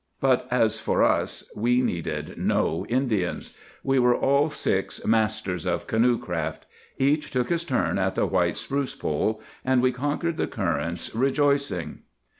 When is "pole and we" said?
8.95-9.91